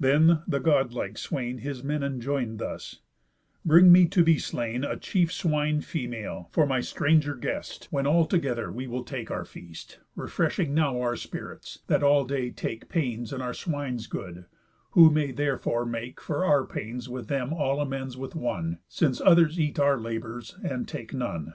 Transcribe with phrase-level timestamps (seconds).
[0.00, 2.98] Then the God like swain His men enjoin'd thus:
[3.64, 8.72] "Bring me to be slain A chief swine female, for my stranger guest, When altogether
[8.72, 13.40] we will take our feast, Refreshing now our spirits, that all day take Pains in
[13.40, 14.46] our swine's good,
[14.98, 19.60] who may therefore make For our pains with them all amends with one, Since others
[19.60, 21.54] eat our labours, and take none."